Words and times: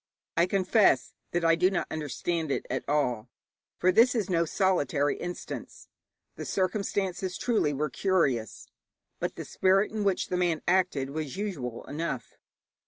I 0.35 0.47
confess 0.47 1.13
that 1.29 1.45
I 1.45 1.53
do 1.53 1.69
not 1.69 1.85
understand 1.91 2.49
it 2.51 2.65
at 2.71 2.83
all, 2.89 3.29
for 3.77 3.91
this 3.91 4.15
is 4.15 4.31
no 4.31 4.45
solitary 4.45 5.15
instance. 5.17 5.89
The 6.37 6.43
circumstances, 6.45 7.37
truly, 7.37 7.71
were 7.71 7.91
curious, 7.91 8.65
but 9.19 9.35
the 9.35 9.45
spirit 9.45 9.91
in 9.91 10.03
which 10.03 10.29
the 10.29 10.37
man 10.37 10.63
acted 10.67 11.11
was 11.11 11.37
usual 11.37 11.85
enough. 11.85 12.39